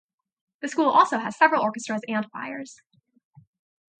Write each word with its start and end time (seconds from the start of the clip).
The 0.63 0.67
school 0.67 0.89
also 0.89 1.19
has 1.19 1.37
several 1.37 1.61
orchestras 1.61 2.01
and 2.07 2.27
choirs. 2.31 2.81